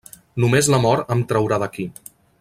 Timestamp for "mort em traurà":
0.85-1.59